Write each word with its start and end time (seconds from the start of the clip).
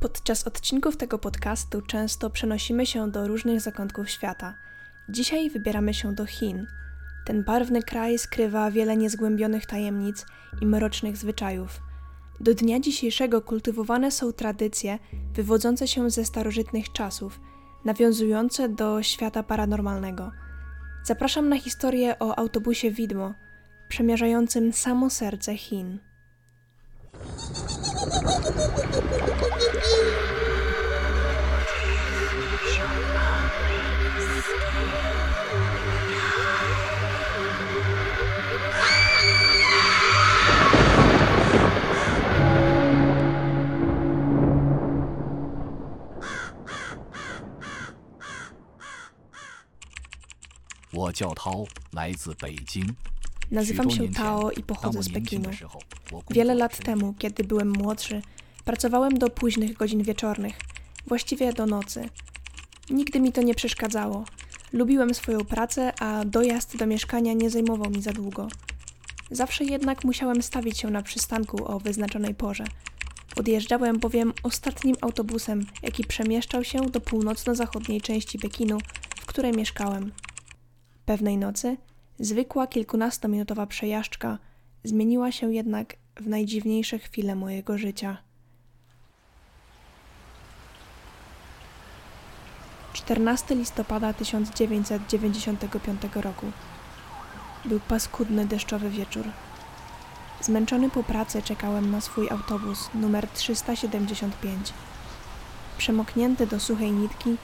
Podczas 0.00 0.46
odcinków 0.46 0.96
tego 0.96 1.18
podcastu 1.18 1.82
często 1.82 2.30
przenosimy 2.30 2.86
się 2.86 3.10
do 3.10 3.28
różnych 3.28 3.60
zakątków 3.60 4.10
świata. 4.10 4.54
Dzisiaj 5.08 5.50
wybieramy 5.50 5.94
się 5.94 6.14
do 6.14 6.26
Chin. 6.26 6.66
Ten 7.26 7.44
barwny 7.44 7.82
kraj 7.82 8.18
skrywa 8.18 8.70
wiele 8.70 8.96
niezgłębionych 8.96 9.66
tajemnic 9.66 10.26
i 10.60 10.66
mrocznych 10.66 11.16
zwyczajów. 11.16 11.80
Do 12.40 12.54
dnia 12.54 12.80
dzisiejszego 12.80 13.42
kultywowane 13.42 14.10
są 14.10 14.32
tradycje 14.32 14.98
wywodzące 15.34 15.88
się 15.88 16.10
ze 16.10 16.24
starożytnych 16.24 16.92
czasów, 16.92 17.40
nawiązujące 17.84 18.68
do 18.68 19.02
świata 19.02 19.42
paranormalnego. 19.42 20.30
Zapraszam 21.04 21.48
na 21.48 21.58
historię 21.58 22.18
o 22.18 22.38
autobusie 22.38 22.90
widmo, 22.90 23.34
przemierzającym 23.88 24.72
samo 24.72 25.10
serce 25.10 25.56
Chin. 25.56 25.98
Nazywam 53.50 53.90
się 53.90 54.08
Tao 54.08 54.50
i 54.50 54.62
pochodzę 54.62 55.02
z 55.02 55.12
Pekinu. 55.12 55.50
Wiele 56.30 56.54
lat 56.54 56.78
temu, 56.78 57.14
kiedy 57.18 57.44
byłem 57.44 57.72
młodszy, 57.72 58.22
pracowałem 58.64 59.18
do 59.18 59.30
późnych 59.30 59.72
godzin 59.76 60.02
wieczornych, 60.02 60.56
właściwie 61.06 61.52
do 61.52 61.66
nocy. 61.66 62.08
Nigdy 62.90 63.20
mi 63.20 63.32
to 63.32 63.42
nie 63.42 63.54
przeszkadzało. 63.54 64.24
Lubiłem 64.72 65.14
swoją 65.14 65.44
pracę, 65.44 65.92
a 66.00 66.24
dojazd 66.24 66.76
do 66.76 66.86
mieszkania 66.86 67.32
nie 67.32 67.50
zajmował 67.50 67.90
mi 67.90 68.02
za 68.02 68.12
długo. 68.12 68.48
Zawsze 69.30 69.64
jednak 69.64 70.04
musiałem 70.04 70.42
stawić 70.42 70.78
się 70.78 70.90
na 70.90 71.02
przystanku 71.02 71.72
o 71.72 71.80
wyznaczonej 71.80 72.34
porze. 72.34 72.64
Odjeżdżałem 73.36 73.98
bowiem 73.98 74.32
ostatnim 74.42 74.96
autobusem, 75.00 75.66
jaki 75.82 76.04
przemieszczał 76.04 76.64
się 76.64 76.80
do 76.80 77.00
północno-zachodniej 77.00 78.00
części 78.00 78.38
Pekinu, 78.38 78.78
w 79.20 79.26
której 79.26 79.52
mieszkałem. 79.52 80.12
Pewnej 81.08 81.38
nocy 81.38 81.76
zwykła 82.18 82.66
kilkunastominutowa 82.66 83.66
przejażdżka 83.66 84.38
zmieniła 84.84 85.32
się 85.32 85.52
jednak 85.52 85.96
w 86.16 86.26
najdziwniejsze 86.26 86.98
chwile 86.98 87.34
mojego 87.34 87.78
życia. 87.78 88.16
14 92.92 93.54
listopada 93.54 94.12
1995 94.12 96.02
roku. 96.14 96.46
Był 97.64 97.80
paskudny 97.80 98.46
deszczowy 98.46 98.90
wieczór. 98.90 99.24
Zmęczony 100.40 100.90
po 100.90 101.02
pracy 101.02 101.42
czekałem 101.42 101.90
na 101.90 102.00
swój 102.00 102.30
autobus 102.30 102.90
numer 102.94 103.28
375. 103.28 104.72
Przemoknięty 105.78 106.46
do 106.46 106.60
suchej 106.60 106.92
nitki, 106.92 107.36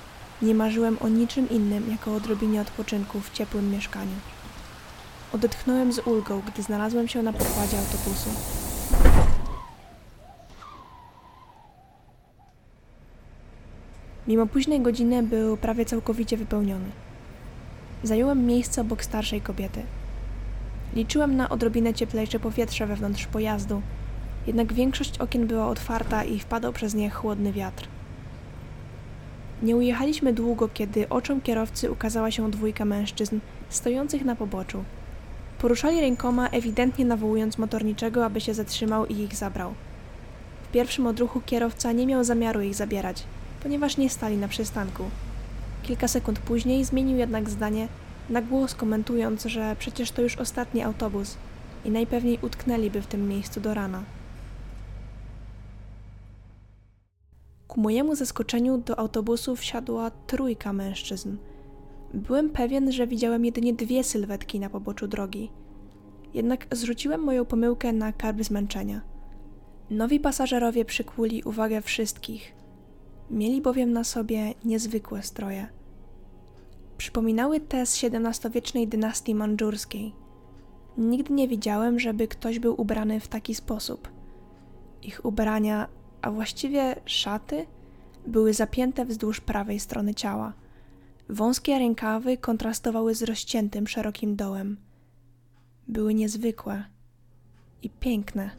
nie 0.45 0.55
marzyłem 0.55 0.97
o 1.00 1.09
niczym 1.09 1.50
innym 1.50 1.91
jako 1.91 2.12
o 2.12 2.14
odrobinie 2.14 2.61
odpoczynku 2.61 3.20
w 3.20 3.33
ciepłym 3.33 3.70
mieszkaniu. 3.70 4.14
Odetchnąłem 5.33 5.92
z 5.92 5.98
ulgą, 5.98 6.42
gdy 6.47 6.62
znalazłem 6.62 7.09
się 7.09 7.23
na 7.23 7.33
pokładzie 7.33 7.78
autobusu. 7.78 8.31
Mimo 14.28 14.47
późnej 14.47 14.81
godziny 14.81 15.22
był 15.22 15.56
prawie 15.56 15.84
całkowicie 15.84 16.37
wypełniony. 16.37 16.91
Zająłem 18.03 18.47
miejsce 18.47 18.81
obok 18.81 19.05
starszej 19.05 19.41
kobiety. 19.41 19.82
Liczyłem 20.94 21.37
na 21.37 21.49
odrobinę 21.49 21.94
cieplejsze 21.94 22.41
powietrze 22.41 22.87
wewnątrz 22.87 23.26
pojazdu, 23.26 23.82
jednak 24.47 24.72
większość 24.72 25.19
okien 25.19 25.47
była 25.47 25.69
otwarta 25.69 26.25
i 26.25 26.38
wpadał 26.38 26.72
przez 26.72 26.94
nie 26.94 27.11
chłodny 27.11 27.53
wiatr. 27.53 27.94
Nie 29.62 29.76
ujechaliśmy 29.76 30.32
długo, 30.32 30.69
kiedy 30.75 31.09
oczom 31.09 31.41
kierowcy 31.41 31.91
ukazała 31.91 32.31
się 32.31 32.50
dwójka 32.50 32.84
mężczyzn 32.84 33.38
stojących 33.69 34.25
na 34.25 34.37
poboczu. 34.37 34.84
Poruszali 35.59 36.00
rękoma, 36.00 36.48
ewidentnie 36.48 37.04
nawołując 37.04 37.59
motorniczego, 37.59 38.25
aby 38.25 38.41
się 38.41 38.54
zatrzymał 38.54 39.06
i 39.06 39.20
ich 39.20 39.37
zabrał. 39.37 39.75
W 40.69 40.72
pierwszym 40.72 41.06
odruchu 41.06 41.41
kierowca 41.47 41.93
nie 41.93 42.06
miał 42.06 42.25
zamiaru 42.25 42.60
ich 42.60 42.75
zabierać, 42.75 43.25
ponieważ 43.62 43.97
nie 43.97 44.10
stali 44.10 44.37
na 44.37 44.48
przystanku. 44.48 45.04
Kilka 45.82 46.09
sekund 46.09 46.38
później 46.38 46.84
zmienił 46.84 47.16
jednak 47.19 47.50
zdanie, 47.50 47.88
na 48.31 48.43
głos 48.43 48.75
komentując, 48.75 49.44
że 49.44 49.76
przecież 49.78 50.10
to 50.10 50.22
już 50.22 50.37
ostatni 50.37 50.82
autobus 50.82 51.37
i 51.84 51.91
najpewniej 51.91 52.38
utknęliby 52.43 53.03
w 53.03 53.06
tym 53.06 53.28
miejscu 53.28 53.60
do 53.60 53.75
rana. 53.75 54.03
Ku 57.75 57.81
mojemu 57.81 58.15
zaskoczeniu 58.15 58.79
do 58.79 58.99
autobusu 58.99 59.57
wsiadła 59.57 60.11
trójka 60.11 60.73
mężczyzn. 60.73 61.37
Byłem 62.15 62.51
pewien, 62.51 62.93
że 62.93 63.07
widziałem 63.07 63.45
jedynie 63.45 63.75
dwie 63.75 64.05
sylwetki 64.05 64.61
na 64.61 64.71
poboczu 64.71 65.09
drogi. 65.09 65.51
Jednak 66.35 66.67
zrzuciłem 66.73 67.21
moją 67.21 67.45
pomyłkę 67.45 67.93
na 67.93 68.12
karb 68.12 68.43
zmęczenia. 68.43 69.01
Nowi 69.91 70.21
pasażerowie 70.21 70.85
przykuli 70.85 71.43
uwagę 71.43 71.83
wszystkich. 71.83 72.55
Mieli 73.31 73.62
bowiem 73.62 73.93
na 73.93 74.05
sobie 74.05 74.55
niezwykłe 74.65 75.23
stroje. 75.23 75.67
Przypominały 76.99 77.61
te 77.61 77.87
z 77.87 78.05
XVII-wiecznej 78.05 78.89
dynastii 78.89 79.35
mandżurskiej. 79.35 80.15
Nigdy 80.99 81.35
nie 81.35 81.49
widziałem, 81.49 81.99
żeby 81.99 82.29
ktoś 82.29 82.59
był 82.59 82.81
ubrany 82.81 83.21
w 83.21 83.29
taki 83.29 83.55
sposób. 83.55 84.09
Ich 85.03 85.25
ubrania 85.25 85.89
a 86.25 86.31
właściwie 86.31 86.97
szaty, 87.05 87.67
były 88.27 88.55
zapięte 88.55 89.05
wzdłuż 89.05 89.41
prawej 89.41 89.81
strony 89.81 90.15
ciała. 90.15 90.53
Wąskie 91.29 91.79
rękawy 91.79 92.37
kontrastowały 92.37 93.15
z 93.15 93.23
rozciętym, 93.23 93.87
szerokim 93.87 94.37
dołem. 94.37 94.77
Były 95.89 96.15
niezwykłe 96.15 96.85
i 97.83 97.91
piękne. 97.91 98.51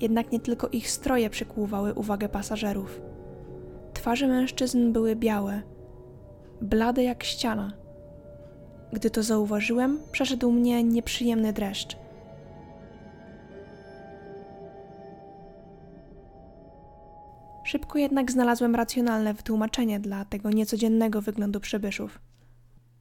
Jednak 0.00 0.32
nie 0.32 0.40
tylko 0.40 0.68
ich 0.68 0.90
stroje 0.90 1.30
przykuwały 1.30 1.94
uwagę 1.94 2.28
pasażerów. 2.28 3.00
Twarze 3.94 4.28
mężczyzn 4.28 4.92
były 4.92 5.16
białe, 5.16 5.62
blade 6.60 7.02
jak 7.02 7.24
ściana. 7.24 7.72
Gdy 8.92 9.10
to 9.10 9.22
zauważyłem, 9.22 9.98
przeszedł 10.12 10.52
mnie 10.52 10.84
nieprzyjemny 10.84 11.52
dreszcz– 11.52 11.96
Szybko 17.68 17.98
jednak 17.98 18.32
znalazłem 18.32 18.74
racjonalne 18.74 19.34
wytłumaczenie 19.34 20.00
dla 20.00 20.24
tego 20.24 20.50
niecodziennego 20.50 21.22
wyglądu 21.22 21.60
przybyszów. 21.60 22.18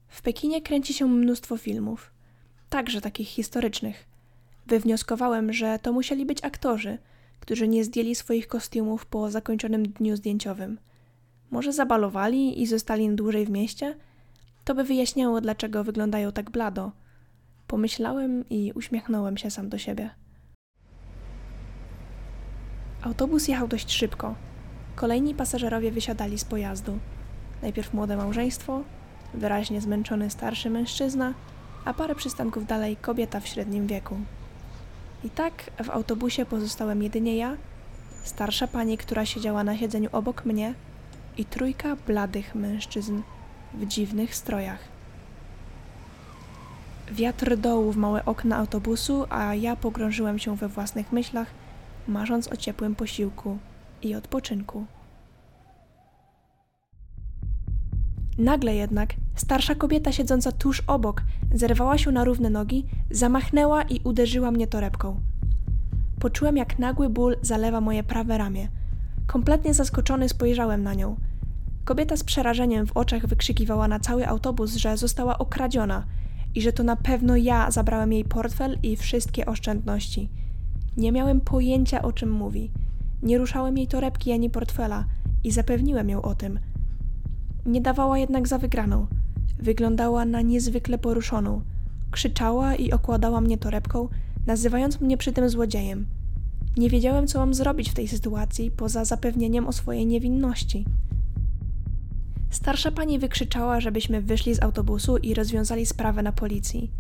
W 0.08 0.22
Pekinie 0.22 0.62
kręci 0.62 0.94
się 0.94 1.08
mnóstwo 1.08 1.58
filmów, 1.58 2.12
także 2.70 3.02
takich 3.02 3.28
historycznych. 3.28 4.06
Wywnioskowałem, 4.66 5.54
że 5.54 5.80
to 5.80 5.94
musieli 5.94 6.26
być 6.26 6.44
aktorzy, 6.44 6.98
którzy 7.40 7.68
nie 7.68 7.84
zdjęli 7.84 8.16
swoich 8.16 8.48
kostiumów 8.48 9.06
po 9.06 9.32
zakończonym 9.32 9.84
dniu 9.84 10.16
zdjęciowym. 10.16 10.80
Może 11.52 11.74
zabalowali 11.74 12.62
i 12.62 12.68
zostali 12.68 13.16
dłużej 13.16 13.46
w 13.46 13.50
mieście? 13.50 13.98
To 14.66 14.76
by 14.76 14.84
wyjaśniało, 14.84 15.42
dlaczego 15.42 15.84
wyglądają 15.84 16.32
tak 16.32 16.50
blado. 16.50 16.92
Pomyślałem 17.68 18.50
i 18.50 18.72
uśmiechnąłem 18.76 19.38
się 19.38 19.52
sam 19.52 19.70
do 19.70 19.78
siebie. 19.78 20.10
Autobus 23.02 23.48
jechał 23.48 23.68
dość 23.68 23.92
szybko, 23.92 24.36
Kolejni 24.98 25.36
pasażerowie 25.36 25.92
wysiadali 25.92 26.40
z 26.40 26.46
pojazdu. 26.46 26.98
Najpierw 27.62 27.94
młode 27.94 28.18
małżeństwo, 28.18 28.82
wyraźnie 29.34 29.82
zmęczony 29.82 30.30
starszy 30.30 30.70
mężczyzna, 30.70 31.34
a 31.86 31.94
parę 31.94 32.16
przystanków 32.16 32.66
dalej 32.66 32.96
kobieta 32.96 33.40
w 33.40 33.48
średnim 33.48 33.88
wieku. 33.88 34.18
I 35.24 35.30
tak 35.30 35.54
w 35.84 35.90
autobusie 35.90 36.46
pozostałem 36.46 37.04
jedynie 37.04 37.38
ja, 37.38 37.58
starsza 38.24 38.68
pani, 38.68 38.98
która 38.98 39.26
siedziała 39.26 39.64
na 39.64 39.78
siedzeniu 39.78 40.10
obok 40.12 40.46
mnie 40.46 40.74
i 41.38 41.46
trójka 41.46 41.96
bladych 42.08 42.56
mężczyzn 42.56 43.22
w 43.74 43.86
dziwnych 43.86 44.36
strojach. 44.36 44.80
Wiatr 47.12 47.58
dołu 47.58 47.92
w 47.92 47.98
małe 47.98 48.26
okna 48.26 48.58
autobusu, 48.58 49.26
a 49.30 49.56
ja 49.56 49.76
pogrążyłem 49.76 50.40
się 50.40 50.56
we 50.56 50.68
własnych 50.68 51.12
myślach, 51.12 51.48
marząc 52.08 52.48
o 52.48 52.58
ciepłym 52.58 52.96
posiłku 52.96 53.58
i 54.02 54.16
odpoczynku. 54.16 54.86
Nagle 58.38 58.76
jednak 58.76 59.14
starsza 59.36 59.76
kobieta 59.76 60.12
siedząca 60.12 60.52
tuż 60.52 60.84
obok 60.88 61.24
zerwała 61.54 61.98
się 61.98 62.12
na 62.12 62.24
równe 62.24 62.50
nogi, 62.50 62.86
zamachnęła 63.12 63.84
i 63.84 64.02
uderzyła 64.04 64.52
mnie 64.52 64.68
torebką. 64.68 65.20
Poczułem, 66.20 66.58
jak 66.58 66.80
nagły 66.80 67.10
ból 67.10 67.38
zalewa 67.42 67.82
moje 67.82 68.04
prawe 68.04 68.38
ramię. 68.38 68.68
Kompletnie 69.28 69.74
zaskoczony 69.74 70.30
spojrzałem 70.30 70.84
na 70.84 70.94
nią. 70.94 71.16
Kobieta 71.86 72.18
z 72.18 72.24
przerażeniem 72.24 72.88
w 72.88 72.98
oczach 72.98 73.28
wykrzykiwała 73.28 73.88
na 73.88 74.00
cały 74.00 74.28
autobus, 74.28 74.76
że 74.76 74.98
została 74.98 75.38
okradziona 75.38 76.04
i 76.56 76.62
że 76.62 76.74
to 76.74 76.84
na 76.84 76.96
pewno 76.96 77.36
ja 77.36 77.72
zabrałem 77.72 78.14
jej 78.14 78.26
portfel 78.26 78.78
i 78.84 78.96
wszystkie 78.96 79.46
oszczędności. 79.46 80.30
Nie 80.98 81.12
miałem 81.12 81.42
pojęcia, 81.42 82.02
o 82.02 82.14
czym 82.14 82.32
mówi. 82.32 82.72
Nie 83.24 83.38
ruszałem 83.38 83.78
jej 83.78 83.88
torebki 83.88 84.32
ani 84.32 84.50
portfela 84.50 85.06
i 85.44 85.52
zapewniłem 85.52 86.10
ją 86.10 86.22
o 86.22 86.36
tym. 86.36 86.60
Nie 87.66 87.82
dawała 87.82 88.18
jednak 88.18 88.48
za 88.48 88.58
wygraną. 88.58 89.08
Wyglądała 89.60 90.26
na 90.26 90.42
niezwykle 90.42 90.98
poruszoną. 90.98 91.62
Krzyczała 92.12 92.76
i 92.76 92.92
okładała 92.92 93.42
mnie 93.42 93.58
torebką, 93.58 94.10
nazywając 94.48 95.02
mnie 95.02 95.18
przy 95.18 95.32
tym 95.34 95.50
złodziejem. 95.50 96.06
Nie 96.78 96.90
wiedziałem, 96.90 97.28
co 97.28 97.40
mam 97.40 97.54
zrobić 97.54 97.90
w 97.90 97.94
tej 97.94 98.08
sytuacji, 98.08 98.72
poza 98.72 99.06
zapewnieniem 99.06 99.68
o 99.68 99.74
swojej 99.74 100.06
niewinności. 100.06 100.86
Starsza 102.50 102.92
pani 102.92 103.20
wykrzyczała, 103.20 103.80
żebyśmy 103.80 104.22
wyszli 104.22 104.56
z 104.56 104.64
autobusu 104.64 105.18
i 105.18 105.34
rozwiązali 105.34 105.86
sprawę 105.86 106.24
na 106.24 106.32
policji. 106.32 106.92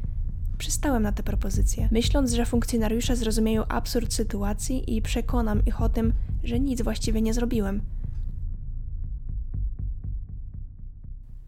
Przystałem 0.57 1.03
na 1.03 1.11
tę 1.11 1.23
propozycję, 1.23 1.89
myśląc, 1.91 2.31
że 2.31 2.45
funkcjonariusze 2.45 3.15
zrozumieją 3.15 3.67
absurd 3.67 4.13
sytuacji 4.13 4.95
i 4.97 5.01
przekonam 5.01 5.65
ich 5.65 5.81
o 5.81 5.89
tym, 5.89 6.13
że 6.43 6.59
nic 6.59 6.81
właściwie 6.81 7.21
nie 7.21 7.33
zrobiłem. 7.33 7.81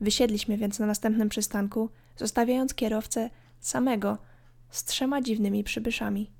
Wysiedliśmy 0.01 0.57
więc 0.57 0.79
na 0.79 0.85
następnym 0.85 1.29
przystanku, 1.29 1.89
zostawiając 2.17 2.73
kierowcę 2.73 3.29
samego 3.59 4.17
z 4.69 4.83
trzema 4.83 5.21
dziwnymi 5.21 5.63
przybyszami. 5.63 6.31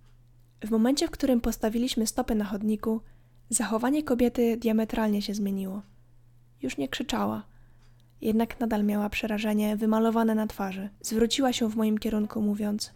W 0.64 0.70
momencie, 0.70 1.08
w 1.08 1.12
którym 1.12 1.42
postawiliśmy 1.42 2.08
stopy 2.08 2.36
na 2.36 2.46
chodniku, 2.46 3.02
zachowanie 3.50 4.04
kobiety 4.04 4.58
diametralnie 4.58 5.22
się 5.22 5.34
zmieniło. 5.34 5.82
Już 6.62 6.78
nie 6.78 6.90
krzyczała, 6.90 7.44
jednak 8.22 8.60
nadal 8.60 8.84
miała 8.84 9.10
przerażenie 9.10 9.78
wymalowane 9.78 10.36
na 10.36 10.48
twarzy. 10.48 10.90
Zwróciła 11.02 11.54
się 11.54 11.70
w 11.70 11.76
moim 11.76 11.98
kierunku, 11.98 12.42
mówiąc: 12.42 12.94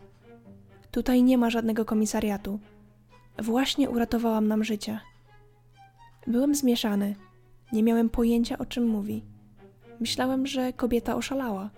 Tutaj 0.92 1.24
nie 1.24 1.38
ma 1.38 1.50
żadnego 1.50 1.86
komisariatu. 1.86 2.60
Właśnie 3.40 3.90
uratowałam 3.90 4.48
nam 4.48 4.64
życie. 4.64 5.00
Byłem 6.28 6.56
zmieszany. 6.56 7.16
Nie 7.72 7.84
miałem 7.84 8.10
pojęcia, 8.10 8.58
o 8.58 8.66
czym 8.66 8.88
mówi. 8.88 9.24
Myślałem, 10.00 10.48
że 10.48 10.74
kobieta 10.74 11.16
oszalała. 11.16 11.70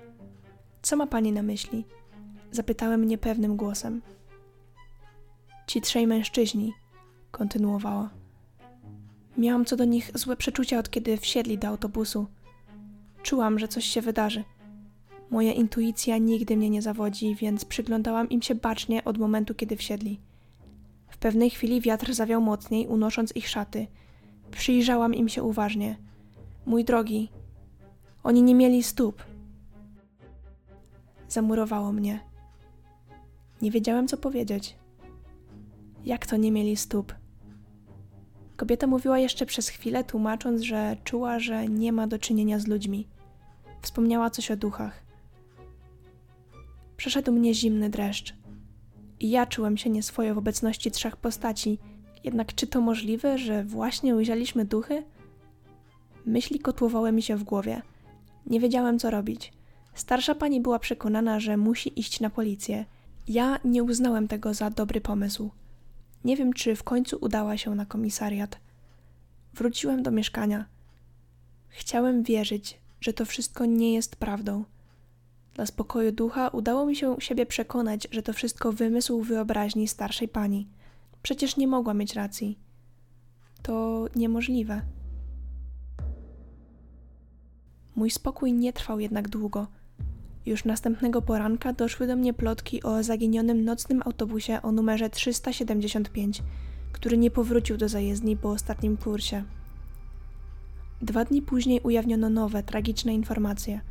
Co 0.81 0.95
ma 0.95 1.07
pani 1.07 1.31
na 1.31 1.43
myśli? 1.43 1.85
Zapytałem 2.51 3.05
niepewnym 3.05 3.57
głosem. 3.57 4.01
Ci 5.67 5.81
trzej 5.81 6.07
mężczyźni, 6.07 6.73
kontynuowała. 7.31 8.09
Miałam 9.37 9.65
co 9.65 9.75
do 9.75 9.85
nich 9.85 10.11
złe 10.13 10.35
przeczucia, 10.35 10.79
od 10.79 10.89
kiedy 10.89 11.17
wsiedli 11.17 11.57
do 11.57 11.67
autobusu. 11.67 12.27
Czułam, 13.25 13.59
że 13.59 13.67
coś 13.67 13.85
się 13.85 14.01
wydarzy. 14.01 14.43
Moja 15.29 15.53
intuicja 15.53 16.17
nigdy 16.17 16.57
mnie 16.57 16.69
nie 16.69 16.81
zawodzi, 16.81 17.35
więc 17.35 17.65
przyglądałam 17.65 18.29
im 18.29 18.41
się 18.41 18.55
bacznie 18.55 19.03
od 19.03 19.17
momentu, 19.17 19.55
kiedy 19.55 19.75
wsiedli. 19.75 20.19
W 21.09 21.17
pewnej 21.17 21.49
chwili 21.49 21.81
wiatr 21.81 22.13
zawiał 22.13 22.41
mocniej, 22.41 22.87
unosząc 22.87 23.35
ich 23.35 23.49
szaty. 23.49 23.87
Przyjrzałam 24.51 25.13
im 25.13 25.29
się 25.29 25.43
uważnie. 25.43 25.97
Mój 26.65 26.83
drogi, 26.83 27.29
oni 28.23 28.43
nie 28.43 28.55
mieli 28.55 28.83
stóp. 28.83 29.23
Zamurowało 31.27 31.91
mnie. 31.91 32.19
Nie 33.61 33.71
wiedziałem, 33.71 34.07
co 34.07 34.17
powiedzieć. 34.17 34.75
Jak 36.03 36.25
to 36.25 36.37
nie 36.37 36.51
mieli 36.51 36.75
stóp? 36.75 37.15
Kobieta 38.55 38.87
mówiła 38.87 39.19
jeszcze 39.19 39.45
przez 39.45 39.69
chwilę, 39.69 40.03
tłumacząc, 40.03 40.61
że 40.61 40.97
czuła, 41.03 41.39
że 41.39 41.67
nie 41.67 41.91
ma 41.91 42.07
do 42.07 42.19
czynienia 42.19 42.59
z 42.59 42.67
ludźmi. 42.67 43.14
Wspomniała 43.85 44.29
coś 44.29 44.51
o 44.51 44.57
duchach. 44.57 45.03
Przeszedł 46.97 47.31
mnie 47.31 47.53
zimny 47.53 47.89
dreszcz. 47.89 48.33
I 49.19 49.29
ja 49.29 49.45
czułem 49.45 49.77
się 49.77 49.89
nieswojo 49.89 50.35
w 50.35 50.37
obecności 50.37 50.91
trzech 50.91 51.17
postaci. 51.17 51.79
Jednak 52.23 52.55
czy 52.55 52.67
to 52.67 52.81
możliwe, 52.81 53.37
że 53.37 53.63
właśnie 53.63 54.15
ujrzeliśmy 54.15 54.65
duchy? 54.65 55.03
Myśli 56.25 56.59
kotłowały 56.59 57.11
mi 57.11 57.21
się 57.21 57.35
w 57.35 57.43
głowie. 57.43 57.81
Nie 58.45 58.59
wiedziałem, 58.59 58.99
co 58.99 59.09
robić. 59.11 59.53
Starsza 59.93 60.35
pani 60.35 60.61
była 60.61 60.79
przekonana, 60.79 61.39
że 61.39 61.57
musi 61.57 61.99
iść 61.99 62.19
na 62.19 62.29
policję. 62.29 62.85
Ja 63.27 63.59
nie 63.65 63.83
uznałem 63.83 64.27
tego 64.27 64.53
za 64.53 64.69
dobry 64.69 65.01
pomysł. 65.01 65.51
Nie 66.23 66.37
wiem, 66.37 66.53
czy 66.53 66.75
w 66.75 66.83
końcu 66.83 67.17
udała 67.21 67.57
się 67.57 67.75
na 67.75 67.85
komisariat. 67.85 68.59
Wróciłem 69.53 70.03
do 70.03 70.11
mieszkania. 70.11 70.65
Chciałem 71.69 72.23
wierzyć, 72.23 72.84
że 73.05 73.13
to 73.13 73.25
wszystko 73.25 73.65
nie 73.65 73.93
jest 73.93 74.15
prawdą. 74.15 74.63
Dla 75.53 75.65
spokoju 75.65 76.11
ducha 76.11 76.47
udało 76.47 76.85
mi 76.85 76.95
się 76.95 77.15
siebie 77.19 77.45
przekonać, 77.45 78.07
że 78.11 78.21
to 78.21 78.33
wszystko 78.33 78.71
wymysł 78.71 79.21
wyobraźni 79.21 79.87
starszej 79.87 80.27
pani. 80.27 80.67
Przecież 81.21 81.57
nie 81.57 81.67
mogła 81.67 81.93
mieć 81.93 82.13
racji. 82.13 82.59
To 83.61 84.05
niemożliwe. 84.15 84.81
Mój 87.95 88.11
spokój 88.11 88.53
nie 88.53 88.73
trwał 88.73 88.99
jednak 88.99 89.29
długo. 89.29 89.67
Już 90.45 90.65
następnego 90.65 91.21
poranka 91.21 91.73
doszły 91.73 92.07
do 92.07 92.15
mnie 92.15 92.33
plotki 92.33 92.83
o 92.83 93.03
zaginionym 93.03 93.65
nocnym 93.65 94.01
autobusie 94.05 94.61
o 94.61 94.71
numerze 94.71 95.09
375, 95.09 96.43
który 96.91 97.17
nie 97.17 97.31
powrócił 97.31 97.77
do 97.77 97.89
zajezdni 97.89 98.37
po 98.37 98.49
ostatnim 98.49 98.97
kursie. 98.97 99.43
Dwa 101.01 101.25
dni 101.25 101.41
później 101.41 101.81
ujawniono 101.83 102.29
nowe, 102.29 102.63
tragiczne 102.63 103.13
informacje. 103.13 103.81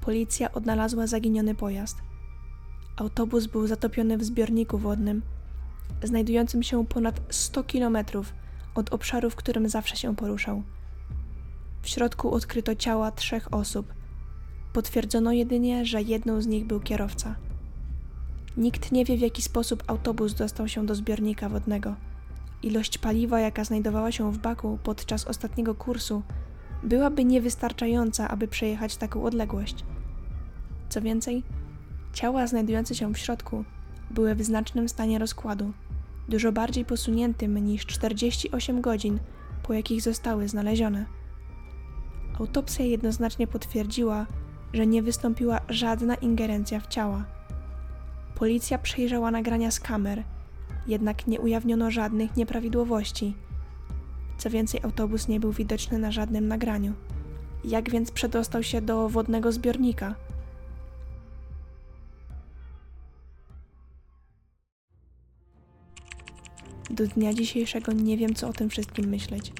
Policja 0.00 0.52
odnalazła 0.52 1.06
zaginiony 1.06 1.54
pojazd. 1.54 1.96
Autobus 2.96 3.46
był 3.46 3.66
zatopiony 3.66 4.18
w 4.18 4.24
zbiorniku 4.24 4.78
wodnym, 4.78 5.22
znajdującym 6.02 6.62
się 6.62 6.86
ponad 6.86 7.20
100 7.30 7.64
kilometrów 7.64 8.32
od 8.74 8.92
obszaru, 8.92 9.30
w 9.30 9.36
którym 9.36 9.68
zawsze 9.68 9.96
się 9.96 10.16
poruszał. 10.16 10.62
W 11.82 11.88
środku 11.88 12.30
odkryto 12.30 12.74
ciała 12.74 13.10
trzech 13.10 13.54
osób. 13.54 13.94
Potwierdzono 14.72 15.32
jedynie, 15.32 15.86
że 15.86 16.02
jedną 16.02 16.40
z 16.40 16.46
nich 16.46 16.66
był 16.66 16.80
kierowca. 16.80 17.34
Nikt 18.56 18.92
nie 18.92 19.04
wie, 19.04 19.16
w 19.16 19.20
jaki 19.20 19.42
sposób 19.42 19.84
autobus 19.86 20.34
dostał 20.34 20.68
się 20.68 20.86
do 20.86 20.94
zbiornika 20.94 21.48
wodnego. 21.48 21.94
Ilość 22.62 22.98
paliwa, 22.98 23.40
jaka 23.40 23.64
znajdowała 23.64 24.12
się 24.12 24.32
w 24.32 24.38
baku 24.38 24.78
podczas 24.82 25.24
ostatniego 25.24 25.74
kursu, 25.74 26.22
byłaby 26.82 27.24
niewystarczająca, 27.24 28.28
aby 28.28 28.48
przejechać 28.48 28.96
taką 28.96 29.24
odległość. 29.24 29.84
Co 30.88 31.00
więcej, 31.00 31.42
ciała 32.12 32.46
znajdujące 32.46 32.94
się 32.94 33.14
w 33.14 33.18
środku 33.18 33.64
były 34.10 34.34
w 34.34 34.42
znacznym 34.42 34.88
stanie 34.88 35.18
rozkładu, 35.18 35.72
dużo 36.28 36.52
bardziej 36.52 36.84
posuniętym 36.84 37.58
niż 37.58 37.86
48 37.86 38.80
godzin, 38.80 39.18
po 39.62 39.72
jakich 39.72 40.02
zostały 40.02 40.48
znalezione. 40.48 41.06
Autopsja 42.38 42.84
jednoznacznie 42.84 43.46
potwierdziła, 43.46 44.26
że 44.72 44.86
nie 44.86 45.02
wystąpiła 45.02 45.60
żadna 45.68 46.14
ingerencja 46.14 46.80
w 46.80 46.86
ciała. 46.86 47.24
Policja 48.34 48.78
przejrzała 48.78 49.30
nagrania 49.30 49.70
z 49.70 49.80
kamer, 49.80 50.22
jednak 50.88 51.26
nie 51.26 51.40
ujawniono 51.40 51.90
żadnych 51.90 52.36
nieprawidłowości. 52.36 53.34
Co 54.38 54.50
więcej, 54.50 54.80
autobus 54.82 55.28
nie 55.28 55.40
był 55.40 55.52
widoczny 55.52 55.98
na 55.98 56.12
żadnym 56.12 56.48
nagraniu. 56.48 56.92
Jak 57.64 57.90
więc 57.90 58.10
przedostał 58.10 58.62
się 58.62 58.80
do 58.80 59.08
wodnego 59.08 59.52
zbiornika? 59.52 60.14
Do 66.90 67.06
dnia 67.06 67.34
dzisiejszego 67.34 67.92
nie 67.92 68.16
wiem, 68.16 68.34
co 68.34 68.48
o 68.48 68.52
tym 68.52 68.70
wszystkim 68.70 69.06
myśleć. 69.08 69.52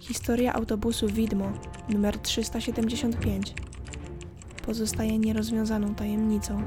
Historia 0.00 0.52
autobusu 0.52 1.06
Widmo 1.08 1.52
numer 1.88 2.18
375 2.18 3.54
pozostaje 4.66 5.18
nierozwiązaną 5.18 5.94
tajemnicą. 5.94 6.62